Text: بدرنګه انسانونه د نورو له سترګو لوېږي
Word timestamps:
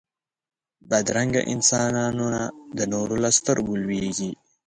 بدرنګه 0.89 1.41
انسانونه 1.53 2.41
د 2.77 2.79
نورو 2.93 3.15
له 3.23 3.29
سترګو 3.37 3.73
لوېږي 3.83 4.31